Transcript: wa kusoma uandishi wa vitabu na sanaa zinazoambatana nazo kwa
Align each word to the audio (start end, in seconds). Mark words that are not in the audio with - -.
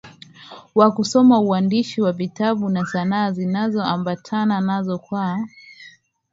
wa 0.75 0.91
kusoma 0.91 1.39
uandishi 1.39 2.01
wa 2.01 2.11
vitabu 2.11 2.69
na 2.69 2.85
sanaa 2.85 3.31
zinazoambatana 3.31 4.61
nazo 4.61 4.99
kwa 4.99 5.47